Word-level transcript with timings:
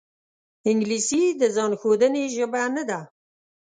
انګلیسي 0.69 1.23
د 1.41 1.43
ځان 1.55 1.71
ښودنې 1.81 2.23
ژبه 2.35 2.61
نه 2.75 2.83
ده 2.89 2.99